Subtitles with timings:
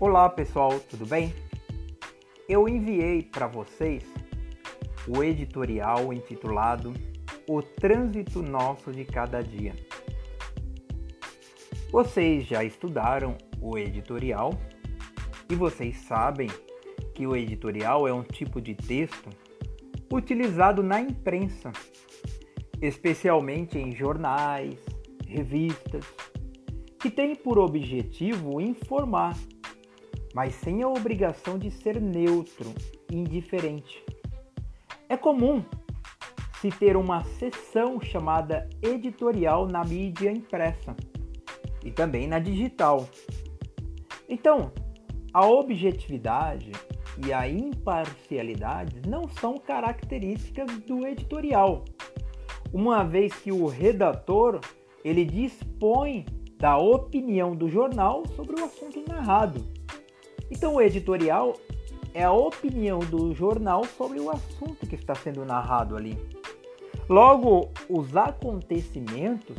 [0.00, 1.34] Olá pessoal, tudo bem?
[2.48, 4.04] Eu enviei para vocês
[5.08, 6.94] o editorial intitulado
[7.48, 9.74] O Trânsito Nosso de Cada Dia.
[11.90, 14.52] Vocês já estudaram o editorial
[15.50, 16.48] e vocês sabem
[17.12, 19.30] que o editorial é um tipo de texto
[20.12, 21.72] utilizado na imprensa,
[22.80, 24.78] especialmente em jornais,
[25.26, 26.04] revistas,
[27.00, 29.36] que tem por objetivo informar
[30.38, 32.72] mas sem a obrigação de ser neutro
[33.10, 34.04] e indiferente.
[35.08, 35.64] É comum
[36.60, 40.94] se ter uma seção chamada editorial na mídia impressa
[41.84, 43.08] e também na digital.
[44.28, 44.70] Então,
[45.34, 46.70] a objetividade
[47.26, 51.84] e a imparcialidade não são características do editorial,
[52.72, 54.60] uma vez que o redator
[55.04, 56.24] ele dispõe
[56.56, 59.77] da opinião do jornal sobre o assunto narrado
[60.50, 61.54] então, o editorial
[62.14, 66.18] é a opinião do jornal sobre o assunto que está sendo narrado ali.
[67.08, 69.56] Logo, os acontecimentos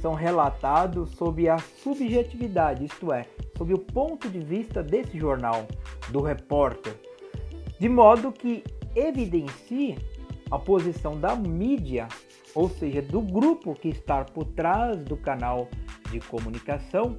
[0.00, 5.66] são relatados sob a subjetividade, isto é, sob o ponto de vista desse jornal,
[6.10, 6.94] do repórter,
[7.78, 8.62] de modo que
[8.94, 9.98] evidencie
[10.50, 12.08] a posição da mídia,
[12.54, 15.68] ou seja, do grupo que está por trás do canal
[16.10, 17.18] de comunicação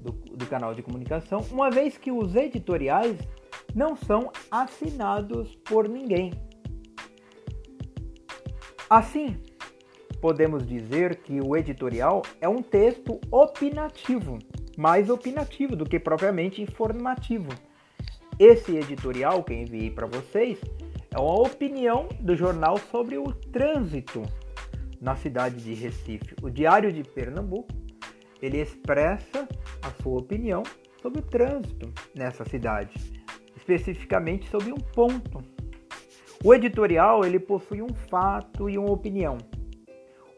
[0.00, 3.16] do, do canal de comunicação, uma vez que os editoriais
[3.74, 6.32] não são assinados por ninguém.
[8.88, 9.36] Assim,
[10.20, 14.38] podemos dizer que o editorial é um texto opinativo,
[14.76, 17.48] mais opinativo do que propriamente informativo.
[18.38, 20.58] Esse editorial que enviei para vocês
[21.10, 24.22] é uma opinião do jornal sobre o trânsito
[25.00, 26.34] na cidade de Recife.
[26.42, 27.72] O Diário de Pernambuco
[28.40, 29.48] ele expressa
[29.82, 30.62] a sua opinião
[31.00, 32.94] sobre o trânsito nessa cidade,
[33.56, 35.42] especificamente sobre um ponto.
[36.44, 39.38] O editorial ele possui um fato e uma opinião.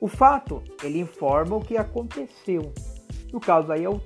[0.01, 2.73] O fato ele informa o que aconteceu.
[3.33, 4.01] No caso aí é o,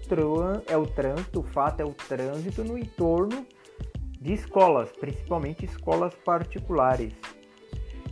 [0.66, 3.46] é o trânsito, o fato é o trânsito no entorno
[4.20, 7.12] de escolas, principalmente escolas particulares.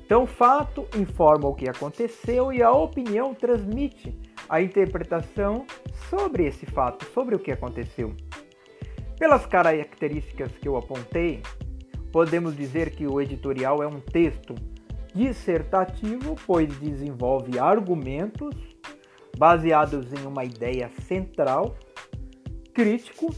[0.05, 4.17] Então, o fato informa o que aconteceu e a opinião transmite
[4.53, 5.65] a interpretação
[6.11, 8.15] sobre esse fato, sobre o que aconteceu.
[9.19, 11.43] Pelas características que eu apontei,
[12.13, 14.55] podemos dizer que o editorial é um texto
[15.15, 18.55] dissertativo, pois desenvolve argumentos
[19.39, 21.75] baseados em uma ideia central,
[22.75, 23.35] crítico,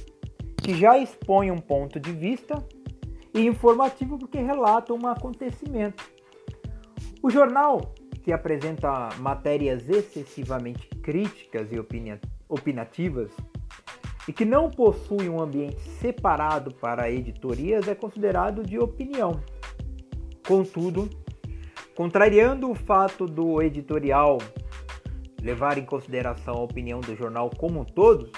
[0.56, 2.58] que já expõe um ponto de vista,
[3.32, 6.10] e informativo porque relata um acontecimento.
[7.22, 7.94] O jornal
[8.24, 11.78] que apresenta matérias excessivamente críticas e
[12.48, 13.30] opinativas
[14.26, 19.38] e que não possui um ambiente separado para editorias é considerado de opinião.
[20.48, 21.10] Contudo,
[21.94, 24.38] contrariando o fato do editorial
[25.42, 28.30] levar em consideração a opinião do jornal como um todo,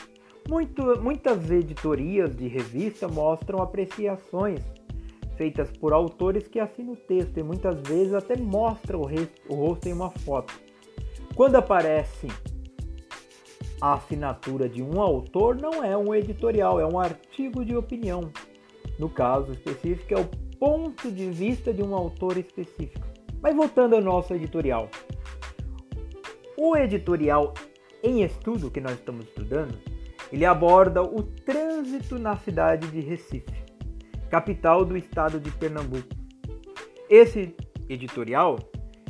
[0.48, 4.60] muito, muitas editorias de revista mostram apreciações
[5.36, 9.02] feitas por autores que assinam o texto e muitas vezes até mostram
[9.48, 10.52] o, rosto em uma foto.
[11.34, 12.28] Quando aparece
[13.80, 18.30] a assinatura de um autor, não é um editorial, é um artigo de opinião.
[18.98, 20.28] No caso específico, é o
[20.58, 23.06] ponto de vista de um autor específico.
[23.42, 24.88] Mas voltando ao nosso editorial.
[26.56, 27.52] O editorial
[28.02, 29.78] em estudo que nós estamos estudando,
[30.32, 33.66] ele aborda o trânsito na cidade de Recife
[34.28, 36.08] capital do estado de Pernambuco.
[37.08, 37.54] Esse
[37.88, 38.58] editorial,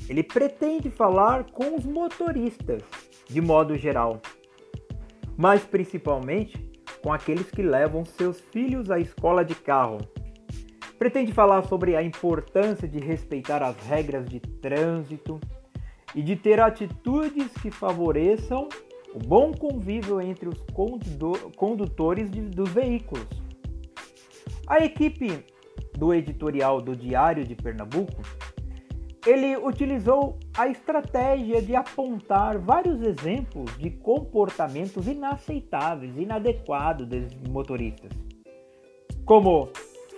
[0.08, 2.82] ele pretende falar com os motoristas
[3.28, 4.20] de modo geral,
[5.36, 6.58] mas principalmente
[7.02, 9.98] com aqueles que levam seus filhos à escola de carro.
[10.98, 15.38] Pretende falar sobre a importância de respeitar as regras de trânsito
[16.14, 18.68] e de ter atitudes que favoreçam
[19.14, 20.58] o bom convívio entre os
[21.56, 23.26] condutores dos veículos.
[24.66, 25.44] A equipe
[25.96, 28.22] do editorial do Diário de Pernambuco,
[29.26, 38.10] ele utilizou a estratégia de apontar vários exemplos de comportamentos inaceitáveis, inadequados desses motoristas,
[39.24, 39.68] como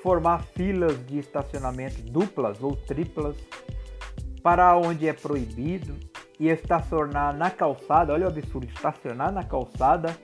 [0.02, 3.36] formar filas de estacionamento duplas ou triplas
[4.42, 5.96] para onde é proibido
[6.38, 10.16] e estacionar na calçada, olha o absurdo, estacionar na calçada.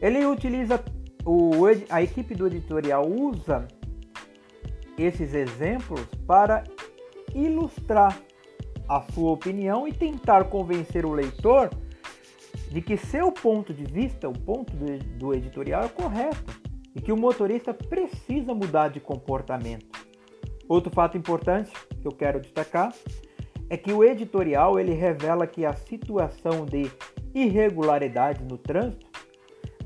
[0.00, 0.82] Ele utiliza
[1.26, 3.68] o, a equipe do editorial usa
[4.96, 6.64] esses exemplos para
[7.34, 8.20] ilustrar
[8.88, 11.70] a sua opinião e tentar convencer o leitor
[12.70, 16.60] de que seu ponto de vista, o ponto do, editorial é correto
[16.94, 19.86] e que o motorista precisa mudar de comportamento.
[20.68, 22.92] Outro fato importante que eu quero destacar
[23.68, 26.90] é que o editorial ele revela que a situação de
[27.34, 29.06] irregularidade no trânsito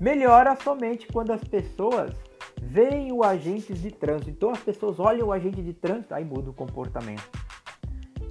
[0.00, 2.14] melhora somente quando as pessoas
[2.74, 4.30] veem o agente de trânsito.
[4.30, 7.30] Então as pessoas olham o agente de trânsito, aí muda o comportamento.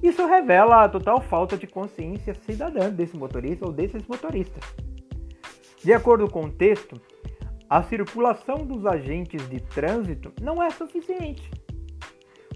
[0.01, 4.61] Isso revela a total falta de consciência cidadã desse motorista ou desses motoristas.
[5.81, 6.99] De acordo com o texto,
[7.69, 11.49] a circulação dos agentes de trânsito não é suficiente,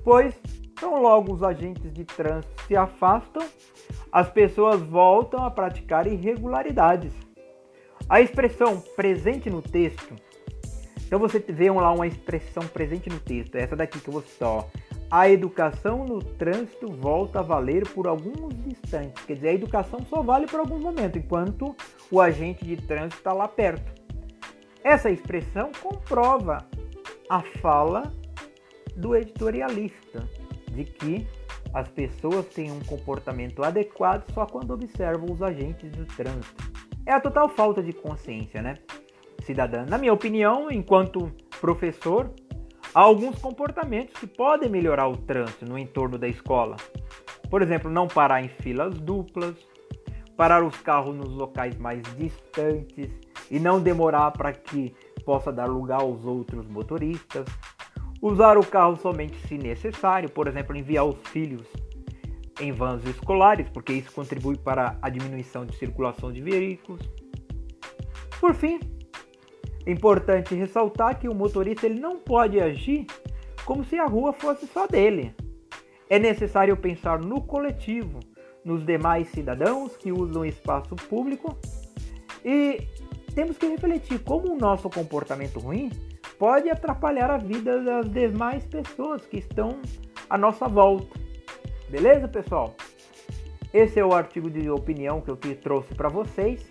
[0.04, 0.38] pois
[0.78, 3.48] tão logo os agentes de trânsito se afastam,
[4.12, 7.14] as pessoas voltam a praticar irregularidades.
[8.10, 10.27] A expressão presente no texto,
[11.08, 14.66] então você vê lá uma expressão presente no texto, essa daqui que eu vou citar.
[15.10, 19.24] A educação no trânsito volta a valer por alguns instantes.
[19.26, 21.74] Quer dizer, a educação só vale por algum momento, enquanto
[22.12, 23.90] o agente de trânsito está lá perto.
[24.84, 26.58] Essa expressão comprova
[27.30, 28.14] a fala
[28.98, 30.28] do editorialista
[30.72, 31.26] de que
[31.74, 36.70] as pessoas têm um comportamento adequado só quando observam os agentes do trânsito.
[37.06, 38.76] É a total falta de consciência, né?
[39.48, 39.86] Cidadã.
[39.86, 42.30] Na minha opinião, enquanto professor,
[42.94, 46.76] há alguns comportamentos que podem melhorar o trânsito no entorno da escola.
[47.50, 49.56] Por exemplo, não parar em filas duplas,
[50.36, 53.10] parar os carros nos locais mais distantes,
[53.50, 57.46] e não demorar para que possa dar lugar aos outros motoristas.
[58.22, 61.66] Usar o carro somente se necessário, por exemplo, enviar os filhos
[62.60, 67.02] em vans escolares, porque isso contribui para a diminuição de circulação de veículos.
[68.42, 68.80] Por fim,
[69.88, 73.08] é importante ressaltar que o motorista ele não pode agir
[73.64, 75.34] como se a rua fosse só dele.
[76.10, 78.20] É necessário pensar no coletivo,
[78.66, 81.58] nos demais cidadãos que usam o espaço público
[82.44, 82.86] e
[83.34, 85.90] temos que refletir como o nosso comportamento ruim
[86.38, 89.80] pode atrapalhar a vida das demais pessoas que estão
[90.30, 91.18] à nossa volta.
[91.90, 92.76] Beleza, pessoal?
[93.74, 96.70] Esse é o artigo de opinião que eu trouxe para vocês.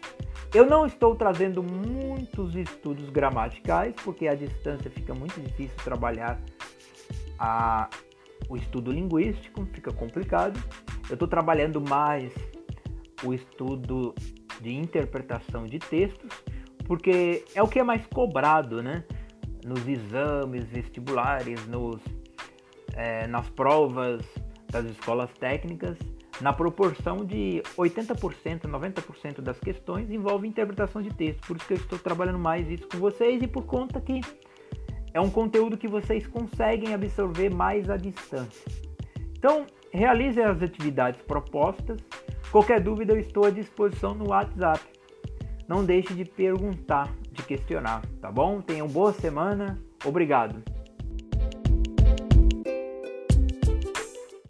[0.57, 6.41] Eu não estou trazendo muitos estudos gramaticais, porque à distância fica muito difícil trabalhar
[7.39, 7.91] a,
[8.49, 10.59] o estudo linguístico, fica complicado.
[11.11, 12.33] Eu estou trabalhando mais
[13.23, 14.15] o estudo
[14.63, 16.31] de interpretação de textos
[16.87, 19.05] porque é o que é mais cobrado, né?
[19.63, 22.01] Nos exames vestibulares, nos,
[22.95, 24.25] é, nas provas
[24.73, 25.99] das escolas técnicas,
[26.41, 31.47] na proporção de 80%, 90% das questões envolve interpretação de texto.
[31.47, 34.21] Por isso que eu estou trabalhando mais isso com vocês e por conta que
[35.15, 38.71] é um conteúdo que vocês conseguem absorver mais à distância.
[39.39, 41.99] Então, realize as atividades propostas.
[42.51, 44.97] Qualquer dúvida, eu estou à disposição no WhatsApp
[45.69, 48.61] não deixe de perguntar, de questionar, tá bom?
[48.61, 49.79] Tenham boa semana.
[50.05, 50.63] Obrigado.